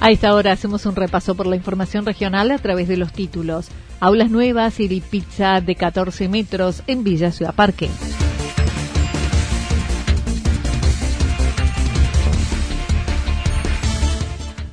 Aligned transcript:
A 0.00 0.10
esta 0.10 0.34
hora 0.34 0.52
hacemos 0.52 0.84
un 0.86 0.94
repaso 0.94 1.34
por 1.34 1.46
la 1.46 1.56
información 1.56 2.04
regional 2.04 2.50
a 2.50 2.58
través 2.58 2.86
de 2.86 2.96
los 2.96 3.12
títulos. 3.12 3.68
Aulas 3.98 4.30
nuevas 4.30 4.78
y 4.78 5.00
pizza 5.00 5.60
de 5.60 5.74
14 5.74 6.28
metros 6.28 6.82
en 6.86 7.02
Villa 7.02 7.32
Ciudad 7.32 7.54
Parque. 7.54 7.88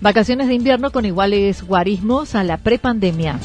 Vacaciones 0.02 0.50
de 0.50 0.56
invierno 0.56 0.92
con 0.92 1.06
iguales 1.06 1.64
guarismos 1.64 2.36
a 2.36 2.44
la 2.44 2.58
prepandemia. 2.58 3.40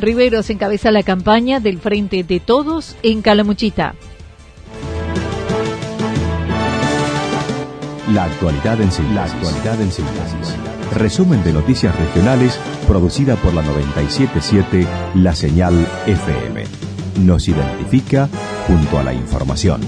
Riveros 0.00 0.48
encabeza 0.48 0.90
la 0.90 1.02
campaña 1.02 1.60
del 1.60 1.78
Frente 1.78 2.24
de 2.24 2.40
Todos 2.40 2.96
en 3.02 3.20
Calamuchita. 3.20 3.94
La 8.14 8.24
actualidad 8.24 8.80
en 8.80 8.90
síntesis. 8.90 10.56
Resumen 10.96 11.44
de 11.44 11.52
noticias 11.52 11.94
regionales 11.96 12.58
producida 12.88 13.36
por 13.36 13.54
la 13.54 13.62
977 13.62 14.86
La 15.14 15.34
Señal 15.34 15.86
FM. 16.06 16.64
Nos 17.20 17.46
identifica 17.46 18.28
junto 18.66 18.98
a 18.98 19.04
la 19.04 19.14
información. 19.14 19.80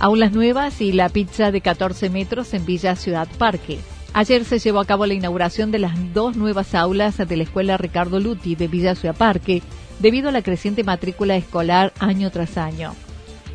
Aulas 0.00 0.32
nuevas 0.32 0.80
y 0.80 0.90
la 0.90 1.08
pizza 1.08 1.52
de 1.52 1.60
14 1.60 2.10
metros 2.10 2.52
en 2.54 2.66
Villa 2.66 2.96
Ciudad 2.96 3.28
Parque. 3.38 3.78
Ayer 4.14 4.44
se 4.44 4.58
llevó 4.58 4.80
a 4.80 4.84
cabo 4.84 5.06
la 5.06 5.14
inauguración 5.14 5.70
de 5.70 5.78
las 5.78 6.12
dos 6.12 6.36
nuevas 6.36 6.74
aulas 6.74 7.16
de 7.16 7.34
la 7.34 7.44
Escuela 7.44 7.78
Ricardo 7.78 8.20
Luti 8.20 8.54
de 8.56 8.68
Villa 8.68 8.94
Ciudad 8.94 9.16
Parque, 9.16 9.62
debido 10.00 10.28
a 10.28 10.32
la 10.32 10.42
creciente 10.42 10.84
matrícula 10.84 11.34
escolar 11.34 11.94
año 11.98 12.30
tras 12.30 12.58
año. 12.58 12.92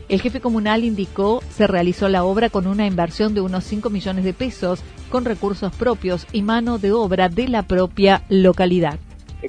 El 0.10 0.20
jefe 0.20 0.42
comunal 0.42 0.84
indicó 0.84 1.44
se 1.52 1.68
realizó 1.68 2.10
la 2.10 2.24
obra 2.24 2.50
con 2.50 2.66
una 2.66 2.88
inversión 2.88 3.36
de 3.36 3.42
unos 3.42 3.66
5 3.66 3.92
millones 3.92 4.24
de 4.24 4.34
pesos 4.34 4.82
con 5.12 5.26
recursos 5.26 5.76
propios 5.76 6.26
y 6.32 6.42
mano 6.42 6.80
de 6.80 6.92
obra 6.92 7.30
de 7.30 7.48
la 7.50 7.64
propia 7.64 8.24
localidad. 8.28 8.98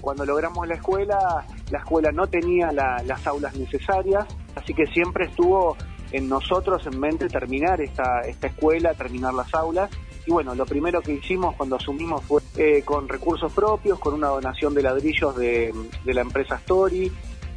Cuando 0.02 0.26
logramos 0.26 0.68
la 0.68 0.74
escuela, 0.74 1.46
la 1.70 1.78
escuela 1.78 2.12
no 2.12 2.26
tenía 2.26 2.70
las 2.70 3.26
aulas 3.26 3.56
necesarias, 3.56 4.26
así 4.54 4.74
que 4.74 4.84
siempre 4.88 5.24
estuvo 5.24 5.74
en 6.12 6.28
nosotros 6.28 6.86
en 6.86 7.00
mente 7.00 7.28
terminar 7.28 7.80
esta 7.80 8.20
escuela, 8.42 8.92
terminar 8.92 9.32
las 9.32 9.54
aulas 9.54 9.88
y 10.28 10.30
bueno, 10.30 10.54
lo 10.54 10.66
primero 10.66 11.00
que 11.00 11.14
hicimos 11.14 11.56
cuando 11.56 11.76
asumimos 11.76 12.22
fue 12.22 12.42
eh, 12.58 12.82
con 12.84 13.08
recursos 13.08 13.50
propios, 13.50 13.98
con 13.98 14.12
una 14.12 14.26
donación 14.26 14.74
de 14.74 14.82
ladrillos 14.82 15.34
de, 15.34 15.72
la 16.04 16.20
empresa 16.20 16.56
Story 16.56 17.10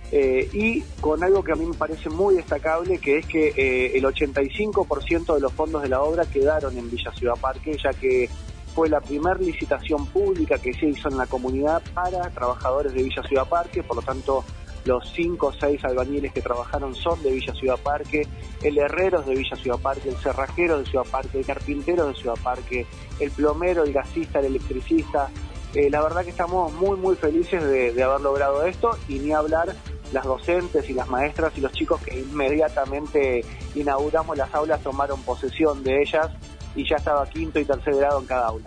eh, 0.10 0.50
y 0.54 0.80
con 1.02 1.22
algo 1.22 1.44
que 1.44 1.52
a 1.52 1.56
mí 1.56 1.66
me 1.66 1.74
parece 1.74 2.10
muy 2.10 2.36
destacable, 2.36 2.98
que 3.00 3.18
es 3.18 3.26
que 3.26 3.50
eh, 3.58 3.98
el 3.98 4.06
85% 4.06 5.36
de 5.36 5.42
los 5.42 5.52
fondos 5.52 5.82
de 5.82 5.90
la 5.90 6.02
obra 6.02 6.26
quedaron 6.26 6.78
en 6.78 6.90
Villa 6.90 7.12
Ciudad 7.12 7.36
Parque, 7.36 7.78
ya 7.78 7.92
que 7.92 8.30
fue 8.74 8.88
la 8.88 9.02
primera 9.02 9.36
licitación 9.36 10.06
pública 10.06 10.58
que 10.58 10.74
se 10.74 10.86
hizo 10.86 11.10
en 11.10 11.18
la 11.18 11.28
comunidad 11.28 11.82
para 11.94 12.30
trabajadores 12.30 12.94
de 12.94 13.04
Villa 13.04 13.22
Ciudad 13.24 13.50
Parque, 13.50 13.84
por 13.84 13.98
lo 13.98 14.02
tanto 14.02 14.46
los 14.86 15.12
cinco 15.14 15.48
o 15.48 15.54
seis 15.54 15.84
albañiles 15.84 16.34
que 16.34 16.42
trabajaron 16.42 16.96
son 16.96 17.22
de 17.24 17.32
Villa 17.32 17.54
Ciudad 17.54 17.78
Parque, 17.78 18.28
el 18.64 18.78
herrero 18.78 19.22
es 19.22 19.26
de 19.28 19.36
Villa 19.36 19.56
Ciudad 19.56 19.80
Parque, 19.80 20.10
el 20.10 20.18
cerrajero 20.18 20.80
de 20.80 20.86
Ciudad 20.86 21.06
Parque, 21.10 21.40
el 21.40 21.46
carpintero 21.46 22.08
de 22.08 22.16
Ciudad 22.16 22.38
Parque, 22.44 22.86
el 23.20 23.32
plomero, 23.32 23.84
el 23.84 23.94
gasista, 23.94 24.40
el 24.40 24.46
electricista. 24.46 25.30
Eh, 25.74 25.90
la 25.90 26.02
verdad 26.02 26.24
que 26.24 26.32
estamos 26.32 26.74
muy 26.74 26.98
muy 26.98 27.16
felices 27.16 27.64
de, 27.64 28.04
haber 28.04 28.22
logrado 28.22 28.66
esto 28.66 28.98
y 29.08 29.20
ni 29.20 29.32
hablar 29.32 29.74
las 30.12 30.26
docentes 30.26 30.90
y 30.90 30.94
las 30.94 31.08
maestras 31.08 31.54
y 31.58 31.62
los 31.62 31.72
chicos 31.72 32.02
que 32.02 32.20
inmediatamente 32.20 33.46
inauguramos 33.76 34.38
las 34.38 34.54
aulas 34.54 34.82
tomaron 34.82 35.22
posesión 35.22 35.84
de 35.84 36.02
ellas 36.02 36.30
y 36.76 36.88
ya 36.88 36.98
estaba 36.98 37.26
quinto 37.28 37.60
y 37.60 37.66
tercer 37.66 37.96
grado 37.96 38.20
en 38.20 38.26
cada 38.26 38.48
aula. 38.48 38.66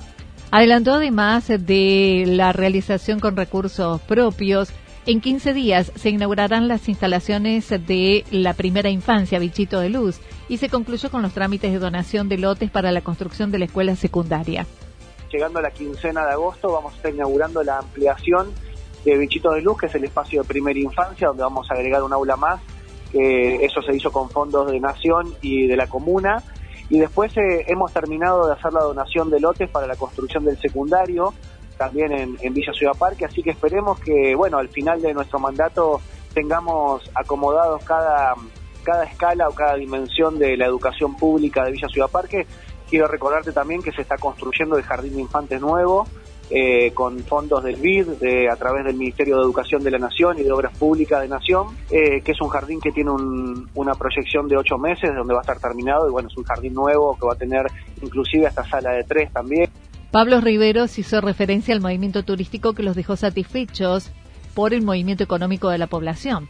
Adelantó 0.50 0.94
además 0.94 1.48
de 1.48 2.24
la 2.26 2.52
realización 2.52 3.18
con 3.18 3.36
recursos 3.36 4.00
propios 4.02 4.72
en 5.06 5.20
15 5.20 5.52
días 5.52 5.92
se 5.96 6.10
inaugurarán 6.10 6.68
las 6.68 6.88
instalaciones 6.88 7.68
de 7.68 8.24
la 8.30 8.54
primera 8.54 8.88
infancia, 8.88 9.38
Bichito 9.38 9.80
de 9.80 9.90
Luz, 9.90 10.20
y 10.48 10.56
se 10.56 10.68
concluyó 10.68 11.10
con 11.10 11.22
los 11.22 11.32
trámites 11.32 11.72
de 11.72 11.78
donación 11.78 12.28
de 12.28 12.38
lotes 12.38 12.70
para 12.70 12.90
la 12.90 13.02
construcción 13.02 13.50
de 13.50 13.58
la 13.58 13.64
escuela 13.66 13.96
secundaria. 13.96 14.66
Llegando 15.30 15.58
a 15.58 15.62
la 15.62 15.70
quincena 15.70 16.24
de 16.24 16.32
agosto 16.32 16.72
vamos 16.72 16.94
a 16.94 16.96
estar 16.96 17.12
inaugurando 17.12 17.62
la 17.62 17.78
ampliación 17.78 18.52
de 19.04 19.18
Bichito 19.18 19.52
de 19.52 19.60
Luz, 19.60 19.78
que 19.78 19.86
es 19.86 19.94
el 19.94 20.04
espacio 20.04 20.42
de 20.42 20.48
primera 20.48 20.78
infancia, 20.78 21.28
donde 21.28 21.42
vamos 21.42 21.70
a 21.70 21.74
agregar 21.74 22.02
un 22.02 22.12
aula 22.12 22.36
más. 22.36 22.60
eso 23.12 23.82
se 23.82 23.94
hizo 23.94 24.10
con 24.10 24.30
fondos 24.30 24.70
de 24.70 24.80
Nación 24.80 25.34
y 25.42 25.66
de 25.66 25.76
la 25.76 25.86
comuna. 25.86 26.42
Y 26.90 26.98
después 26.98 27.36
eh, 27.36 27.64
hemos 27.66 27.92
terminado 27.92 28.46
de 28.46 28.52
hacer 28.52 28.72
la 28.72 28.80
donación 28.80 29.30
de 29.30 29.40
lotes 29.40 29.70
para 29.70 29.86
la 29.86 29.96
construcción 29.96 30.44
del 30.44 30.58
secundario, 30.58 31.32
también 31.76 32.12
en, 32.12 32.54
Villa 32.54 32.72
Ciudad 32.72 32.96
Parque, 32.96 33.24
así 33.24 33.42
que 33.42 33.50
esperemos 33.50 33.98
que, 34.00 34.34
bueno, 34.34 34.58
al 34.58 34.68
final 34.68 35.00
de 35.02 35.12
nuestro 35.14 35.38
mandato 35.38 36.00
tengamos 36.32 37.10
acomodados 37.14 37.84
cada, 37.84 38.34
cada 38.82 39.04
escala 39.04 39.48
o 39.48 39.54
cada 39.54 39.76
dimensión 39.76 40.38
de 40.38 40.56
la 40.56 40.66
educación 40.66 41.16
pública 41.16 41.64
de 41.64 41.72
Villa 41.72 41.88
Ciudad 41.88 42.10
Parque. 42.10 42.46
Quiero 42.88 43.08
recordarte 43.08 43.52
también 43.52 43.82
que 43.82 43.92
se 43.92 44.02
está 44.02 44.16
construyendo 44.16 44.76
el 44.76 44.84
Jardín 44.84 45.14
de 45.14 45.22
Infantes 45.22 45.60
nuevo, 45.60 46.06
eh, 46.50 46.92
con 46.92 47.20
fondos 47.20 47.64
del 47.64 47.76
BID, 47.76 48.06
de, 48.20 48.50
a 48.50 48.56
través 48.56 48.84
del 48.84 48.96
Ministerio 48.96 49.36
de 49.36 49.42
Educación 49.42 49.82
de 49.82 49.90
la 49.90 49.98
Nación 49.98 50.38
y 50.38 50.42
de 50.42 50.52
Obras 50.52 50.76
Públicas 50.76 51.22
de 51.22 51.28
Nación, 51.28 51.68
eh, 51.90 52.20
que 52.20 52.32
es 52.32 52.40
un 52.40 52.48
jardín 52.48 52.80
que 52.80 52.92
tiene 52.92 53.10
una 53.74 53.94
proyección 53.94 54.46
de 54.46 54.58
ocho 54.58 54.76
meses, 54.76 55.14
donde 55.14 55.32
va 55.32 55.40
a 55.40 55.42
estar 55.42 55.58
terminado, 55.58 56.06
y 56.06 56.12
bueno, 56.12 56.28
es 56.28 56.36
un 56.36 56.44
jardín 56.44 56.74
nuevo 56.74 57.16
que 57.18 57.26
va 57.26 57.32
a 57.32 57.36
tener 57.36 57.66
inclusive 58.02 58.46
esta 58.46 58.62
sala 58.64 58.92
de 58.92 59.04
tres 59.04 59.32
también. 59.32 59.63
Pablo 60.14 60.40
Riveros 60.40 60.96
hizo 61.00 61.20
referencia 61.20 61.74
al 61.74 61.80
movimiento 61.80 62.22
turístico 62.22 62.72
que 62.72 62.84
los 62.84 62.94
dejó 62.94 63.16
satisfechos 63.16 64.12
por 64.54 64.72
el 64.72 64.82
movimiento 64.82 65.24
económico 65.24 65.70
de 65.70 65.78
la 65.78 65.88
población. 65.88 66.46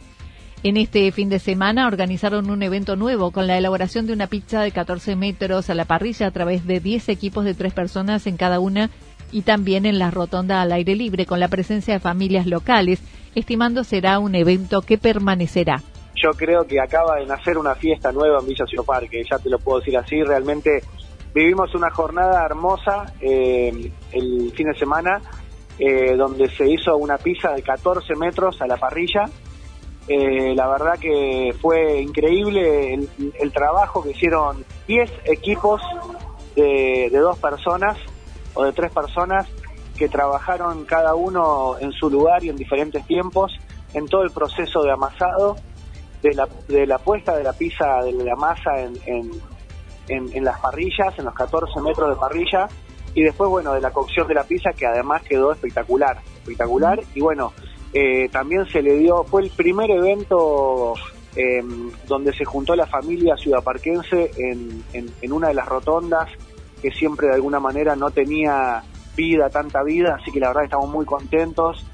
En 0.61 0.77
este 0.77 1.11
fin 1.11 1.29
de 1.29 1.39
semana 1.39 1.87
organizaron 1.87 2.51
un 2.51 2.61
evento 2.61 2.95
nuevo 2.95 3.31
con 3.31 3.47
la 3.47 3.57
elaboración 3.57 4.05
de 4.05 4.13
una 4.13 4.27
pizza 4.27 4.61
de 4.61 4.71
14 4.71 5.15
metros 5.15 5.71
a 5.71 5.73
la 5.73 5.85
parrilla 5.85 6.27
a 6.27 6.31
través 6.31 6.67
de 6.67 6.79
10 6.79 7.09
equipos 7.09 7.43
de 7.43 7.55
tres 7.55 7.73
personas 7.73 8.27
en 8.27 8.37
cada 8.37 8.59
una 8.59 8.91
y 9.31 9.41
también 9.41 9.87
en 9.87 9.97
la 9.97 10.11
rotonda 10.11 10.61
al 10.61 10.71
aire 10.71 10.95
libre 10.95 11.25
con 11.25 11.39
la 11.39 11.47
presencia 11.47 11.95
de 11.95 11.99
familias 11.99 12.45
locales, 12.45 13.01
estimando 13.33 13.83
será 13.83 14.19
un 14.19 14.35
evento 14.35 14.83
que 14.83 14.99
permanecerá. 14.99 15.81
Yo 16.13 16.29
creo 16.37 16.67
que 16.67 16.79
acaba 16.79 17.15
de 17.15 17.25
nacer 17.25 17.57
una 17.57 17.73
fiesta 17.73 18.11
nueva 18.11 18.41
en 18.41 18.45
Villa 18.45 18.67
Ciudad 18.67 18.85
Parque, 18.85 19.23
ya 19.27 19.39
te 19.39 19.49
lo 19.49 19.57
puedo 19.57 19.79
decir 19.79 19.97
así, 19.97 20.21
realmente 20.21 20.83
vivimos 21.35 21.75
una 21.75 21.91
jornada 21.91 22.45
hermosa 22.45 23.13
eh, 23.19 23.91
el 24.13 24.53
fin 24.55 24.67
de 24.67 24.79
semana 24.79 25.21
eh, 25.77 26.15
donde 26.15 26.49
se 26.49 26.65
hizo 26.69 26.95
una 26.95 27.17
pizza 27.17 27.51
de 27.51 27.61
14 27.61 28.15
metros 28.15 28.61
a 28.61 28.67
la 28.67 28.77
parrilla. 28.77 29.25
Eh, 30.07 30.53
la 30.55 30.69
verdad 30.69 30.97
que 30.97 31.53
fue 31.61 31.99
increíble 32.01 32.93
el, 32.93 33.51
trabajo 33.51 34.01
que 34.01 34.11
hicieron 34.11 34.63
10 34.87 35.11
equipos 35.25 35.81
de, 36.55 37.09
dos 37.11 37.37
personas 37.39 37.97
o 38.53 38.63
de 38.63 38.71
tres 38.71 38.93
personas 38.93 39.45
que 39.97 40.07
trabajaron 40.07 40.85
cada 40.85 41.15
uno 41.15 41.77
en 41.79 41.91
su 41.91 42.09
lugar 42.09 42.45
y 42.45 42.49
en 42.49 42.55
diferentes 42.55 43.05
tiempos 43.07 43.51
en 43.93 44.07
todo 44.07 44.23
el 44.23 44.31
proceso 44.31 44.83
de 44.83 44.91
amasado, 44.91 45.57
de 46.21 46.33
la, 46.33 46.47
de 46.69 46.85
la 46.85 46.99
puesta 46.99 47.35
de 47.35 47.43
la 47.43 47.51
pizza, 47.51 48.01
de 48.03 48.13
la 48.13 48.35
masa 48.35 48.79
en, 48.79 48.93
en, 49.05 49.31
en 50.07 50.43
las 50.43 50.59
parrillas, 50.59 51.17
en 51.17 51.25
los 51.25 51.33
14 51.33 51.81
metros 51.81 52.09
de 52.09 52.15
parrilla, 52.15 52.67
y 53.15 53.23
después, 53.23 53.49
bueno, 53.49 53.73
de 53.73 53.81
la 53.81 53.91
cocción 53.91 54.27
de 54.27 54.33
la 54.33 54.43
pizza 54.43 54.71
que 54.73 54.85
además 54.85 55.23
quedó 55.23 55.53
espectacular, 55.53 56.19
espectacular. 56.35 57.01
Y 57.15 57.21
bueno, 57.21 57.53
eh, 57.93 58.27
también 58.29 58.65
se 58.67 58.81
le 58.81 58.97
dio, 58.97 59.23
fue 59.23 59.43
el 59.43 59.49
primer 59.51 59.89
evento 59.89 60.93
em, 61.35 61.89
donde 62.07 62.33
se 62.33 62.43
juntó 62.43 62.75
la 62.75 62.85
familia 62.85 63.37
ciudaparquense 63.37 64.31
en, 64.37 64.83
en, 64.91 65.09
en 65.21 65.31
una 65.31 65.47
de 65.47 65.53
las 65.53 65.65
rotondas 65.65 66.29
que 66.81 66.91
siempre 66.91 67.27
de 67.27 67.35
alguna 67.35 67.61
manera 67.61 67.95
no 67.95 68.11
tenía 68.11 68.83
vida, 69.15 69.49
tanta 69.49 69.81
vida, 69.81 70.17
así 70.21 70.29
que 70.29 70.41
la 70.41 70.49
verdad 70.49 70.65
estamos 70.65 70.89
muy 70.89 71.05
contentos. 71.05 71.85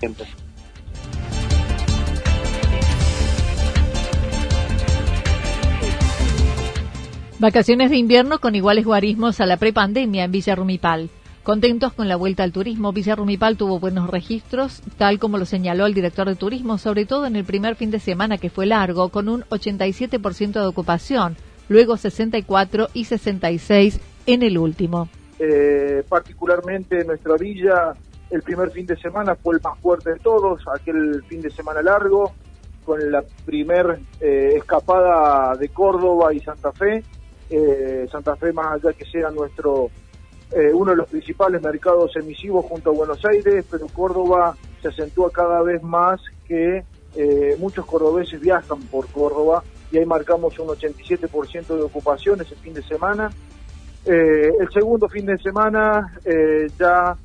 Vacaciones 7.41 7.89
de 7.89 7.97
invierno 7.97 8.37
con 8.37 8.53
iguales 8.53 8.85
guarismos 8.85 9.41
a 9.41 9.47
la 9.47 9.57
prepandemia 9.57 10.25
en 10.25 10.31
Villa 10.31 10.53
Rumipal. 10.53 11.09
Contentos 11.41 11.91
con 11.91 12.07
la 12.07 12.15
vuelta 12.15 12.43
al 12.43 12.51
turismo, 12.51 12.93
Villa 12.93 13.15
Rumipal 13.15 13.57
tuvo 13.57 13.79
buenos 13.79 14.11
registros, 14.11 14.83
tal 14.99 15.17
como 15.17 15.39
lo 15.39 15.45
señaló 15.45 15.87
el 15.87 15.95
director 15.95 16.27
de 16.27 16.35
turismo, 16.35 16.77
sobre 16.77 17.07
todo 17.07 17.25
en 17.25 17.35
el 17.35 17.43
primer 17.43 17.75
fin 17.75 17.89
de 17.89 17.99
semana 17.99 18.37
que 18.37 18.51
fue 18.51 18.67
largo, 18.67 19.09
con 19.09 19.27
un 19.27 19.41
87% 19.45 20.51
de 20.51 20.67
ocupación, 20.67 21.35
luego 21.67 21.97
64 21.97 22.89
y 22.93 23.05
66 23.05 23.99
en 24.27 24.43
el 24.43 24.59
último. 24.59 25.09
Eh, 25.39 26.03
particularmente 26.07 27.01
en 27.01 27.07
nuestra 27.07 27.37
villa, 27.37 27.95
el 28.29 28.43
primer 28.43 28.69
fin 28.69 28.85
de 28.85 28.97
semana 28.97 29.33
fue 29.33 29.55
el 29.55 29.61
más 29.63 29.79
fuerte 29.79 30.11
de 30.11 30.19
todos, 30.19 30.61
aquel 30.67 31.23
fin 31.23 31.41
de 31.41 31.49
semana 31.49 31.81
largo, 31.81 32.33
con 32.85 33.11
la 33.11 33.23
primer 33.47 33.99
eh, 34.19 34.53
escapada 34.57 35.55
de 35.55 35.69
Córdoba 35.69 36.35
y 36.35 36.39
Santa 36.39 36.71
Fe, 36.71 37.03
eh, 37.51 38.07
Santa 38.09 38.37
Fe, 38.37 38.53
más 38.53 38.73
allá 38.73 38.93
que 38.93 39.05
sea 39.05 39.29
nuestro 39.29 39.89
eh, 40.51 40.71
uno 40.73 40.91
de 40.91 40.97
los 40.97 41.09
principales 41.09 41.61
mercados 41.61 42.15
emisivos 42.15 42.65
junto 42.65 42.91
a 42.91 42.93
Buenos 42.93 43.23
Aires, 43.25 43.65
pero 43.69 43.87
Córdoba 43.87 44.55
se 44.81 44.87
acentúa 44.87 45.29
cada 45.31 45.61
vez 45.61 45.83
más 45.83 46.21
que 46.47 46.83
eh, 47.15 47.55
muchos 47.59 47.85
cordobeses 47.85 48.39
viajan 48.39 48.81
por 48.83 49.07
Córdoba 49.07 49.63
y 49.91 49.97
ahí 49.97 50.05
marcamos 50.05 50.57
un 50.59 50.69
87% 50.69 51.67
de 51.67 51.81
ocupación 51.81 52.39
ese 52.39 52.55
fin 52.55 52.73
de 52.73 52.83
semana. 52.83 53.29
el 54.05 54.69
segundo 54.71 55.09
fin 55.09 55.25
de 55.25 55.37
semana 55.37 56.17
ya 56.79 57.17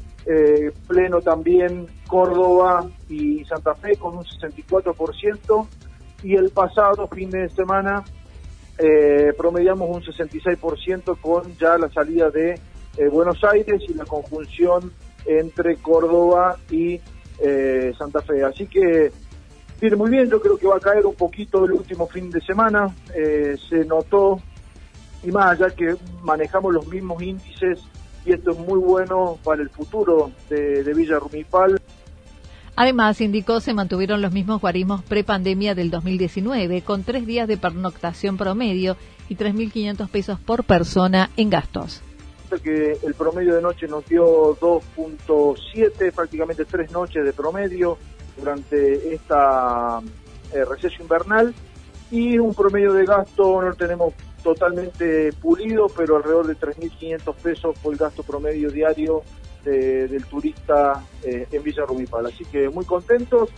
pleno 0.88 1.20
también 1.20 1.87
Córdoba 2.08 2.90
y 3.08 3.44
Santa 3.44 3.76
Fe 3.76 3.96
con 3.96 4.19
un 4.19 4.25
64% 4.25 5.67
y 6.25 6.34
el 6.34 6.50
pasado 6.50 7.06
fin 7.06 7.31
de 7.31 7.49
semana 7.50 8.02
eh, 8.78 9.32
promediamos 9.37 9.88
un 9.88 10.02
66% 10.02 11.19
con 11.20 11.56
ya 11.56 11.78
la 11.78 11.90
salida 11.90 12.31
de 12.31 12.61
eh, 12.96 13.08
Buenos 13.08 13.43
Aires 13.44 13.82
y 13.88 13.94
la 13.94 14.05
conjunción 14.05 14.93
entre 15.25 15.76
Córdoba 15.76 16.56
y 16.70 17.00
eh, 17.40 17.93
Santa 17.99 18.20
Fe. 18.20 18.44
Así 18.44 18.67
que 18.67 19.11
viene 19.81 19.96
muy 19.96 20.11
bien, 20.11 20.28
yo 20.28 20.40
creo 20.40 20.56
que 20.58 20.67
va 20.67 20.76
a 20.76 20.81
caer 20.81 21.06
un 21.06 21.14
poquito 21.14 21.64
el 21.64 21.73
último 21.73 22.06
fin 22.06 22.31
de 22.31 22.40
semana, 22.40 22.94
se 23.14 23.84
notó, 23.84 24.40
y 25.22 25.31
más 25.31 25.58
allá 25.58 25.75
que 25.75 25.96
manejamos 26.22 26.72
los 26.72 26.87
mismos 26.87 27.22
índices, 27.22 27.81
y 28.25 28.32
esto 28.32 28.52
es 28.52 28.58
muy 28.58 28.79
bueno 28.79 29.38
para 29.43 29.62
el 29.62 29.70
futuro 29.70 30.31
de, 30.49 30.82
de 30.82 30.94
Villa 30.94 31.19
Rumipal. 31.19 31.81
Además, 32.76 33.23
indicó, 33.23 33.61
se 33.61 33.73
mantuvieron 33.73 34.20
los 34.20 34.32
mismos 34.32 34.61
guarismos 34.61 35.02
prepandemia 35.02 35.75
del 35.75 35.90
2019, 35.90 36.82
con 36.82 37.05
tres 37.05 37.25
días 37.26 37.49
de 37.49 37.56
pernoctación 37.56 38.37
promedio 38.37 38.99
y 39.31 39.37
3.500 39.37 40.08
pesos 40.11 40.38
por 40.38 40.62
persona 40.64 41.31
en 41.38 41.49
gastos. 41.49 42.02
Que 42.62 42.99
el 43.02 43.14
promedio 43.14 43.55
de 43.55 43.62
noche 43.62 43.88
nos 43.88 44.05
dio 44.06 44.56
2.7, 44.58 46.12
prácticamente 46.12 46.64
tres 46.64 46.90
noches 46.93 47.25
de 47.25 47.32
promedio 47.32 47.99
durante 48.37 49.14
esta 49.14 50.00
eh, 50.52 50.64
receso 50.64 51.02
invernal 51.02 51.55
y 52.11 52.38
un 52.38 52.55
promedio 52.55 52.93
de 52.93 53.05
gasto 53.05 53.61
no 53.61 53.70
lo 53.70 53.75
tenemos 53.75 54.14
totalmente 54.43 55.32
pulido, 55.32 55.87
pero 55.88 56.17
alrededor 56.17 56.46
de 56.46 56.56
3.500 56.56 57.34
pesos 57.34 57.79
fue 57.82 57.94
el 57.94 57.99
gasto 57.99 58.22
promedio 58.22 58.70
diario 58.70 59.22
del 59.71 60.25
turista 60.27 61.05
eh, 61.23 61.47
en 61.51 61.63
Villa 61.63 61.85
Rumipal. 61.87 62.27
Así 62.27 62.45
que 62.45 62.69
muy 62.69 62.85
contentos 62.85 63.51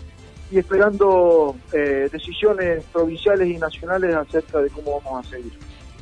y 0.51 0.59
esperando 0.59 1.57
eh, 1.73 2.09
decisiones 2.11 2.85
provinciales 2.93 3.49
y 3.49 3.59
nacionales 3.59 4.15
acerca 4.15 4.61
de 4.61 4.71
cómo 4.71 5.01
vamos 5.03 5.27
a 5.27 5.31
seguir. 5.31 5.53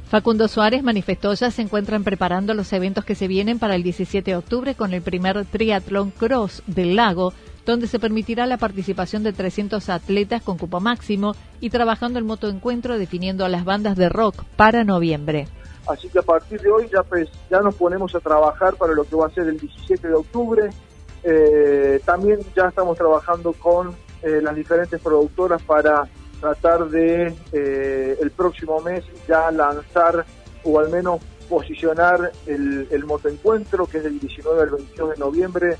Facundo 0.08 0.46
Suárez 0.46 0.84
manifestó 0.84 1.34
ya 1.34 1.50
se 1.50 1.62
encuentran 1.62 2.04
preparando 2.04 2.54
los 2.54 2.72
eventos 2.72 3.04
que 3.04 3.16
se 3.16 3.26
vienen 3.26 3.58
para 3.58 3.74
el 3.74 3.82
17 3.82 4.30
de 4.30 4.36
octubre 4.36 4.74
con 4.76 4.94
el 4.94 5.02
primer 5.02 5.44
triatlón 5.46 6.12
cross 6.12 6.62
del 6.68 6.94
lago, 6.94 7.32
donde 7.64 7.88
se 7.88 7.98
permitirá 7.98 8.46
la 8.46 8.56
participación 8.56 9.24
de 9.24 9.32
300 9.32 9.88
atletas 9.88 10.42
con 10.42 10.58
cupo 10.58 10.78
máximo 10.78 11.34
y 11.60 11.70
trabajando 11.70 12.20
el 12.20 12.24
motoencuentro 12.24 12.98
definiendo 12.98 13.48
las 13.48 13.64
bandas 13.64 13.96
de 13.96 14.08
rock 14.08 14.44
para 14.54 14.84
noviembre. 14.84 15.48
Así 15.86 16.08
que 16.08 16.18
a 16.18 16.22
partir 16.22 16.60
de 16.60 16.70
hoy 16.70 16.88
ya, 16.92 17.02
pues, 17.02 17.28
ya 17.50 17.60
nos 17.60 17.74
ponemos 17.76 18.14
a 18.14 18.20
trabajar 18.20 18.74
para 18.74 18.92
lo 18.92 19.04
que 19.04 19.16
va 19.16 19.26
a 19.26 19.30
ser 19.30 19.46
el 19.46 19.58
17 19.58 20.08
de 20.08 20.14
octubre. 20.14 20.70
Eh, 21.22 22.00
también 22.04 22.40
ya 22.54 22.68
estamos 22.68 22.96
trabajando 22.96 23.52
con 23.52 23.94
eh, 24.22 24.40
las 24.42 24.54
diferentes 24.54 25.00
productoras 25.00 25.62
para 25.62 26.08
tratar 26.40 26.88
de 26.88 27.34
eh, 27.52 28.18
el 28.20 28.30
próximo 28.30 28.80
mes 28.80 29.04
ya 29.26 29.50
lanzar 29.50 30.24
o 30.64 30.78
al 30.78 30.90
menos 30.90 31.20
posicionar 31.48 32.32
el, 32.46 32.88
el 32.90 33.04
motoencuentro 33.04 33.86
que 33.86 33.98
es 33.98 34.04
del 34.04 34.18
19 34.18 34.62
al 34.62 34.70
22 34.70 35.10
de 35.10 35.16
noviembre, 35.16 35.76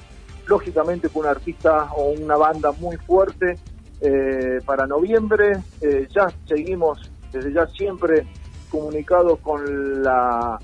lógicamente 0.46 1.08
con 1.08 1.22
un 1.22 1.28
artista 1.28 1.90
o 1.96 2.10
una 2.10 2.36
banda 2.36 2.70
muy 2.72 2.96
fuerte 2.96 3.58
para 4.66 4.86
noviembre. 4.86 5.62
ya 6.14 6.28
seguimos 6.46 7.10
desde 7.32 7.52
ya 7.52 7.66
siempre 7.66 8.26
comunicado 8.66 9.36
con 9.36 10.02
la, 10.02 10.58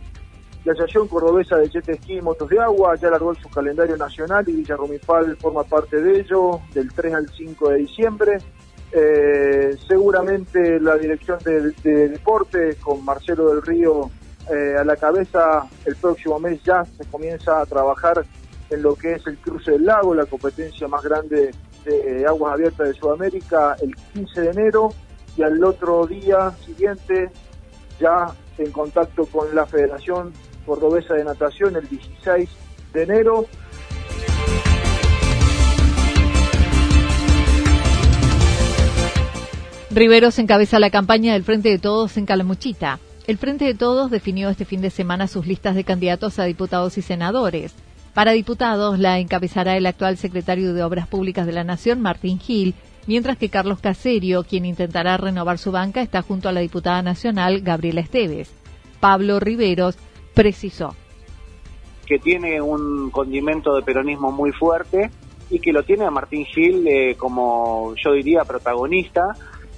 Asociación 0.64 1.08
Cordobesa 1.08 1.56
de 1.56 1.68
Jet 1.68 1.96
Ski 1.96 2.18
y 2.18 2.22
Motos 2.22 2.48
de 2.48 2.60
Agua, 2.60 2.94
ya 2.94 3.10
largó 3.10 3.34
su 3.34 3.48
calendario 3.48 3.96
nacional 3.96 4.48
y 4.48 4.52
Villa 4.52 4.76
Rumipal 4.76 5.36
forma 5.36 5.64
parte 5.64 6.00
de 6.00 6.20
ello, 6.20 6.60
del 6.72 6.92
3 6.92 7.14
al 7.14 7.28
5 7.28 7.70
de 7.70 7.76
diciembre. 7.78 8.38
Eh, 8.92 9.76
seguramente 9.88 10.78
la 10.78 10.96
dirección 10.96 11.40
de, 11.44 11.72
deporte 12.08 12.76
con 12.76 13.04
Marcelo 13.04 13.48
del 13.48 13.62
Río 13.62 14.08
eh, 14.54 14.76
a 14.78 14.84
la 14.84 14.94
cabeza, 14.94 15.66
el 15.84 15.96
próximo 15.96 16.38
mes 16.38 16.62
ya 16.62 16.84
se 16.84 17.04
comienza 17.06 17.60
a 17.60 17.66
trabajar 17.66 18.24
en 18.70 18.82
lo 18.82 18.94
que 18.94 19.14
es 19.14 19.26
el 19.26 19.38
cruce 19.38 19.72
del 19.72 19.86
lago, 19.86 20.14
la 20.14 20.26
competencia 20.26 20.86
más 20.86 21.02
grande 21.02 21.50
de 21.84 22.22
eh, 22.22 22.26
aguas 22.26 22.54
abiertas 22.54 22.88
de 22.88 22.94
Sudamérica, 22.94 23.76
el 23.82 23.94
15 24.12 24.40
de 24.40 24.50
enero, 24.50 24.90
y 25.36 25.42
al 25.42 25.62
otro 25.64 26.06
día 26.06 26.50
siguiente 26.64 27.30
ya 28.02 28.26
en 28.58 28.72
contacto 28.72 29.24
con 29.26 29.54
la 29.54 29.64
Federación 29.64 30.32
Cordobesa 30.66 31.14
de 31.14 31.24
Natación 31.24 31.76
el 31.76 31.88
16 31.88 32.50
de 32.92 33.02
enero. 33.02 33.46
Riveros 39.90 40.38
encabeza 40.38 40.78
la 40.78 40.90
campaña 40.90 41.34
del 41.34 41.44
Frente 41.44 41.68
de 41.68 41.78
Todos 41.78 42.16
en 42.16 42.26
Calamuchita. 42.26 42.98
El 43.26 43.38
Frente 43.38 43.66
de 43.66 43.74
Todos 43.74 44.10
definió 44.10 44.48
este 44.48 44.64
fin 44.64 44.80
de 44.80 44.90
semana 44.90 45.28
sus 45.28 45.46
listas 45.46 45.74
de 45.74 45.84
candidatos 45.84 46.38
a 46.38 46.44
diputados 46.44 46.98
y 46.98 47.02
senadores. 47.02 47.74
Para 48.14 48.32
diputados 48.32 48.98
la 48.98 49.18
encabezará 49.18 49.76
el 49.76 49.86
actual 49.86 50.16
secretario 50.16 50.74
de 50.74 50.82
Obras 50.82 51.06
Públicas 51.06 51.46
de 51.46 51.52
la 51.52 51.64
Nación, 51.64 52.00
Martín 52.00 52.38
Gil, 52.38 52.74
mientras 53.06 53.38
que 53.38 53.48
Carlos 53.48 53.80
Caserio, 53.80 54.44
quien 54.44 54.64
intentará 54.64 55.16
renovar 55.16 55.58
su 55.58 55.72
banca, 55.72 56.02
está 56.02 56.22
junto 56.22 56.48
a 56.48 56.52
la 56.52 56.60
diputada 56.60 57.02
nacional 57.02 57.60
Gabriela 57.60 58.00
Esteves. 58.00 58.52
Pablo 59.00 59.40
Riveros 59.40 59.98
precisó. 60.34 60.94
Que 62.06 62.18
tiene 62.18 62.60
un 62.60 63.10
condimento 63.10 63.74
de 63.74 63.82
peronismo 63.82 64.30
muy 64.32 64.52
fuerte 64.52 65.10
y 65.50 65.58
que 65.58 65.72
lo 65.72 65.82
tiene 65.82 66.04
a 66.04 66.10
Martín 66.10 66.44
Gil 66.46 66.86
eh, 66.86 67.14
como, 67.16 67.94
yo 67.96 68.12
diría, 68.12 68.44
protagonista. 68.44 69.22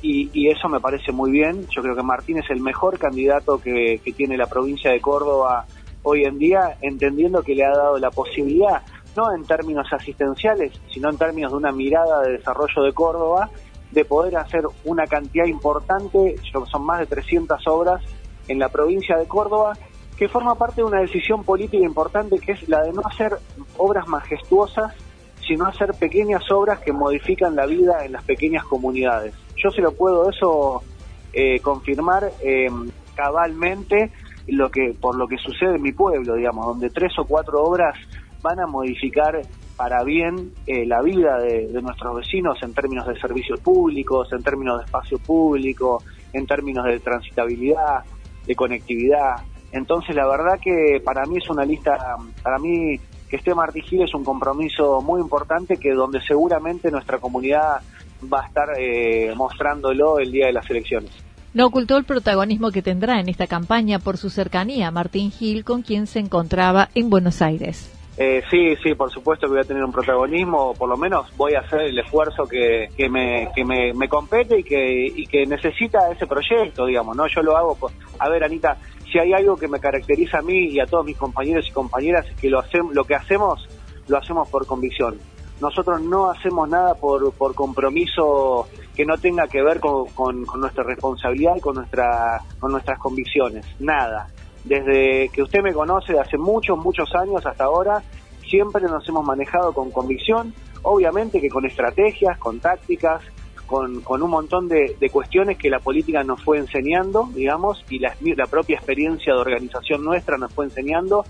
Y, 0.02 0.50
eso 0.50 0.68
me 0.68 0.80
parece 0.80 1.12
muy 1.12 1.30
bien. 1.30 1.66
Yo 1.74 1.80
creo 1.80 1.96
que 1.96 2.02
Martín 2.02 2.36
es 2.36 2.50
el 2.50 2.60
mejor 2.60 2.98
candidato 2.98 3.58
que, 3.58 4.00
que 4.04 4.12
tiene 4.12 4.36
la 4.36 4.46
provincia 4.46 4.90
de 4.90 5.00
Córdoba 5.00 5.64
hoy 6.02 6.24
en 6.24 6.38
día, 6.38 6.76
entendiendo 6.82 7.42
que 7.42 7.54
le 7.54 7.64
ha 7.64 7.70
dado 7.70 7.98
la 7.98 8.10
posibilidad 8.10 8.82
no 9.16 9.34
en 9.34 9.44
términos 9.44 9.86
asistenciales, 9.92 10.72
sino 10.92 11.10
en 11.10 11.18
términos 11.18 11.52
de 11.52 11.58
una 11.58 11.72
mirada 11.72 12.22
de 12.22 12.32
desarrollo 12.32 12.82
de 12.82 12.92
Córdoba, 12.92 13.50
de 13.90 14.04
poder 14.04 14.36
hacer 14.36 14.64
una 14.84 15.06
cantidad 15.06 15.46
importante, 15.46 16.36
son 16.70 16.84
más 16.84 17.00
de 17.00 17.06
300 17.06 17.66
obras 17.68 18.02
en 18.48 18.58
la 18.58 18.68
provincia 18.68 19.16
de 19.16 19.26
Córdoba, 19.26 19.74
que 20.16 20.28
forma 20.28 20.54
parte 20.54 20.76
de 20.76 20.84
una 20.84 21.00
decisión 21.00 21.44
política 21.44 21.84
importante 21.84 22.38
que 22.38 22.52
es 22.52 22.68
la 22.68 22.82
de 22.82 22.92
no 22.92 23.02
hacer 23.04 23.36
obras 23.76 24.06
majestuosas, 24.06 24.94
sino 25.46 25.66
hacer 25.66 25.92
pequeñas 25.94 26.50
obras 26.50 26.80
que 26.80 26.92
modifican 26.92 27.54
la 27.56 27.66
vida 27.66 28.04
en 28.04 28.12
las 28.12 28.24
pequeñas 28.24 28.64
comunidades. 28.64 29.34
Yo 29.56 29.70
se 29.70 29.80
lo 29.80 29.92
puedo 29.92 30.30
eso 30.30 30.82
eh, 31.32 31.60
confirmar 31.60 32.30
eh, 32.42 32.68
cabalmente 33.14 34.12
lo 34.46 34.70
que 34.70 34.94
por 35.00 35.16
lo 35.16 35.26
que 35.26 35.38
sucede 35.38 35.76
en 35.76 35.82
mi 35.82 35.92
pueblo, 35.92 36.34
digamos, 36.34 36.66
donde 36.66 36.90
tres 36.90 37.12
o 37.18 37.24
cuatro 37.24 37.62
obras 37.62 37.96
van 38.44 38.60
a 38.60 38.66
modificar 38.66 39.40
para 39.74 40.04
bien 40.04 40.52
eh, 40.66 40.86
la 40.86 41.00
vida 41.00 41.38
de, 41.38 41.66
nuestros 41.82 42.16
vecinos 42.16 42.62
en 42.62 42.74
términos 42.74 43.08
de 43.08 43.18
servicios 43.18 43.58
públicos, 43.58 44.28
en 44.32 44.42
términos 44.42 44.78
de 44.78 44.84
espacio 44.84 45.18
público, 45.18 46.02
en 46.32 46.46
términos 46.46 46.84
de 46.84 47.00
transitabilidad, 47.00 48.04
de 48.46 48.54
conectividad. 48.54 49.36
Entonces, 49.72 50.14
la 50.14 50.28
verdad 50.28 50.60
que 50.62 51.00
para 51.02 51.24
mí 51.24 51.38
es 51.38 51.48
una 51.48 51.64
lista, 51.64 51.96
para 52.42 52.58
mí 52.58 53.00
que 53.28 53.36
esté 53.36 53.54
Martí 53.54 53.80
Gil 53.80 54.02
es 54.02 54.14
un 54.14 54.22
compromiso 54.22 55.00
muy 55.00 55.20
importante 55.20 55.78
que 55.78 55.92
donde 55.92 56.20
seguramente 56.20 56.90
nuestra 56.90 57.18
comunidad 57.18 57.80
va 58.32 58.42
a 58.42 58.46
estar 58.46 58.68
eh, 58.78 59.32
mostrándolo 59.34 60.18
el 60.18 60.30
día 60.30 60.46
de 60.46 60.52
las 60.52 60.68
elecciones. 60.70 61.10
No 61.54 61.66
ocultó 61.66 61.96
el 61.96 62.04
protagonismo 62.04 62.70
que 62.70 62.82
tendrá 62.82 63.20
en 63.20 63.28
esta 63.28 63.46
campaña 63.46 63.98
por 63.98 64.18
su 64.18 64.28
cercanía 64.28 64.88
a 64.88 64.90
Martín 64.90 65.30
Gil, 65.30 65.64
con 65.64 65.82
quien 65.82 66.06
se 66.06 66.18
encontraba 66.18 66.90
en 66.94 67.10
Buenos 67.10 67.42
Aires. 67.42 67.90
Eh, 68.16 68.42
sí, 68.48 68.76
sí, 68.82 68.94
por 68.94 69.10
supuesto 69.10 69.46
que 69.46 69.54
voy 69.54 69.60
a 69.60 69.64
tener 69.64 69.82
un 69.82 69.90
protagonismo, 69.90 70.72
por 70.74 70.88
lo 70.88 70.96
menos 70.96 71.26
voy 71.36 71.54
a 71.54 71.60
hacer 71.60 71.80
el 71.80 71.98
esfuerzo 71.98 72.44
que, 72.44 72.88
que, 72.96 73.08
me, 73.08 73.48
que 73.54 73.64
me, 73.64 73.92
me, 73.92 74.08
compete 74.08 74.60
y 74.60 74.62
que, 74.62 75.06
y 75.06 75.26
que 75.26 75.44
necesita 75.46 76.10
ese 76.12 76.26
proyecto, 76.26 76.86
digamos, 76.86 77.16
¿no? 77.16 77.26
Yo 77.26 77.42
lo 77.42 77.56
hago, 77.56 77.76
a 78.20 78.28
ver, 78.28 78.44
Anita, 78.44 78.76
si 79.10 79.18
hay 79.18 79.32
algo 79.32 79.56
que 79.56 79.66
me 79.66 79.80
caracteriza 79.80 80.38
a 80.38 80.42
mí 80.42 80.68
y 80.68 80.78
a 80.78 80.86
todos 80.86 81.04
mis 81.04 81.16
compañeros 81.16 81.66
y 81.68 81.72
compañeras, 81.72 82.24
es 82.28 82.36
que 82.36 82.48
lo, 82.48 82.60
hacemos, 82.60 82.94
lo 82.94 83.02
que 83.02 83.16
hacemos, 83.16 83.68
lo 84.06 84.18
hacemos 84.18 84.48
por 84.48 84.64
convicción. 84.64 85.18
Nosotros 85.60 86.00
no 86.00 86.30
hacemos 86.30 86.68
nada 86.68 86.94
por, 86.94 87.32
por 87.32 87.54
compromiso 87.54 88.68
que 88.94 89.04
no 89.04 89.18
tenga 89.18 89.48
que 89.48 89.62
ver 89.62 89.80
con, 89.80 90.06
con, 90.10 90.44
con 90.44 90.60
nuestra 90.60 90.84
responsabilidad 90.84 91.56
y 91.56 91.60
con, 91.60 91.74
nuestra, 91.76 92.40
con 92.60 92.70
nuestras 92.70 92.98
convicciones, 93.00 93.66
nada 93.80 94.28
desde 94.64 95.28
que 95.28 95.42
usted 95.42 95.62
me 95.62 95.72
conoce 95.72 96.14
de 96.14 96.20
hace 96.20 96.38
muchos, 96.38 96.78
muchos 96.78 97.14
años 97.14 97.44
hasta 97.46 97.64
ahora, 97.64 98.02
siempre 98.48 98.82
nos 98.82 99.06
hemos 99.08 99.24
manejado 99.24 99.72
con 99.72 99.90
convicción, 99.90 100.54
obviamente 100.82 101.40
que 101.40 101.48
con 101.48 101.64
estrategias, 101.66 102.38
con 102.38 102.60
tácticas, 102.60 103.22
con, 103.66 104.22
un 104.22 104.30
montón 104.30 104.68
de, 104.68 104.96
cuestiones 105.10 105.58
que 105.58 105.70
la 105.70 105.78
política 105.78 106.22
nos 106.22 106.42
fue 106.42 106.58
enseñando, 106.58 107.28
digamos, 107.34 107.84
y 107.90 107.98
la 107.98 108.46
propia 108.46 108.76
experiencia 108.76 109.32
de 109.32 109.40
organización 109.40 110.04
nuestra 110.04 110.36
nos 110.36 110.52
fue 110.52 110.66
enseñando. 110.66 111.24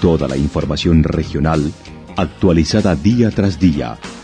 Toda 0.00 0.28
la 0.28 0.36
información 0.36 1.02
regional 1.02 1.72
actualizada 2.16 2.94
día 2.94 3.30
tras 3.30 3.58
día 3.58 3.96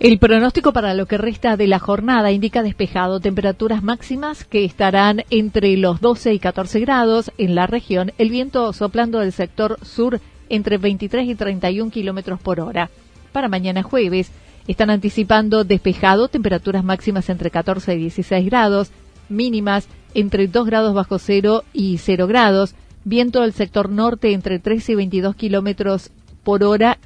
El 0.00 0.18
pronóstico 0.18 0.72
para 0.72 0.94
lo 0.94 1.04
que 1.04 1.18
resta 1.18 1.58
de 1.58 1.66
la 1.66 1.78
jornada 1.78 2.32
indica 2.32 2.62
despejado, 2.62 3.20
temperaturas 3.20 3.82
máximas 3.82 4.44
que 4.44 4.64
estarán 4.64 5.24
entre 5.28 5.76
los 5.76 6.00
12 6.00 6.32
y 6.32 6.38
14 6.38 6.80
grados 6.80 7.30
en 7.36 7.54
la 7.54 7.66
región, 7.66 8.12
el 8.16 8.30
viento 8.30 8.72
soplando 8.72 9.18
del 9.18 9.32
sector 9.32 9.76
sur 9.82 10.18
entre 10.48 10.78
23 10.78 11.28
y 11.28 11.34
31 11.34 11.90
kilómetros 11.90 12.40
por 12.40 12.60
hora. 12.60 12.88
Para 13.32 13.48
mañana 13.50 13.82
jueves 13.82 14.32
están 14.66 14.88
anticipando 14.88 15.64
despejado, 15.64 16.28
temperaturas 16.28 16.82
máximas 16.82 17.28
entre 17.28 17.50
14 17.50 17.94
y 17.94 17.98
16 17.98 18.46
grados, 18.46 18.92
mínimas 19.28 19.86
entre 20.14 20.48
2 20.48 20.64
grados 20.64 20.94
bajo 20.94 21.18
cero 21.18 21.62
y 21.74 21.98
0 21.98 22.26
grados, 22.26 22.74
viento 23.04 23.42
del 23.42 23.52
sector 23.52 23.90
norte 23.90 24.32
entre 24.32 24.60
13 24.60 24.92
y 24.92 24.94
22 24.94 25.36
kilómetros 25.36 26.10
por 26.42 26.64
hora 26.64 26.96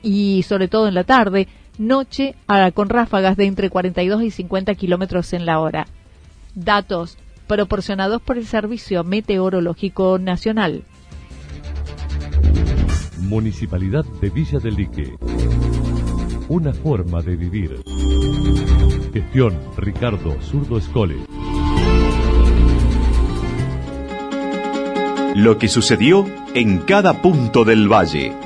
y 0.00 0.44
sobre 0.44 0.68
todo 0.68 0.86
en 0.86 0.94
la 0.94 1.02
tarde 1.02 1.48
noche 1.78 2.34
con 2.74 2.88
ráfagas 2.88 3.36
de 3.36 3.46
entre 3.46 3.70
42 3.70 4.22
y 4.22 4.30
50 4.30 4.74
kilómetros 4.74 5.32
en 5.32 5.46
la 5.46 5.58
hora. 5.60 5.86
Datos 6.54 7.18
proporcionados 7.46 8.20
por 8.22 8.38
el 8.38 8.46
Servicio 8.46 9.04
Meteorológico 9.04 10.18
Nacional. 10.18 10.84
Municipalidad 13.20 14.04
de 14.20 14.30
Villa 14.30 14.58
del 14.58 14.74
Lique. 14.74 15.14
Una 16.48 16.72
forma 16.72 17.22
de 17.22 17.36
vivir. 17.36 17.82
Gestión 19.12 19.58
Ricardo 19.76 20.40
Zurdo 20.42 20.78
Escole. 20.78 21.16
Lo 25.34 25.58
que 25.58 25.68
sucedió 25.68 26.26
en 26.54 26.78
cada 26.78 27.20
punto 27.20 27.64
del 27.64 27.92
valle. 27.92 28.45